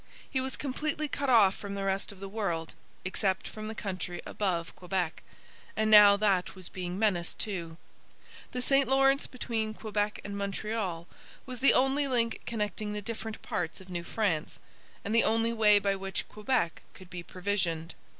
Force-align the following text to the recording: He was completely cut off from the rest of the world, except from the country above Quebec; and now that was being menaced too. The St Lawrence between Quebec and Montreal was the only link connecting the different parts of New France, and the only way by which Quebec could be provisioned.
He 0.27 0.41
was 0.41 0.55
completely 0.55 1.07
cut 1.07 1.29
off 1.29 1.55
from 1.55 1.75
the 1.75 1.83
rest 1.83 2.11
of 2.11 2.19
the 2.19 2.27
world, 2.27 2.73
except 3.05 3.47
from 3.47 3.67
the 3.67 3.75
country 3.75 4.19
above 4.25 4.75
Quebec; 4.75 5.21
and 5.75 5.91
now 5.91 6.17
that 6.17 6.55
was 6.55 6.69
being 6.69 6.97
menaced 6.97 7.37
too. 7.37 7.77
The 8.51 8.63
St 8.63 8.87
Lawrence 8.89 9.27
between 9.27 9.75
Quebec 9.75 10.19
and 10.23 10.35
Montreal 10.35 11.07
was 11.45 11.59
the 11.59 11.75
only 11.75 12.07
link 12.07 12.41
connecting 12.47 12.93
the 12.93 13.01
different 13.03 13.43
parts 13.43 13.79
of 13.79 13.89
New 13.91 14.03
France, 14.03 14.57
and 15.05 15.13
the 15.13 15.23
only 15.23 15.53
way 15.53 15.77
by 15.77 15.95
which 15.95 16.27
Quebec 16.29 16.81
could 16.95 17.11
be 17.11 17.21
provisioned. 17.21 17.93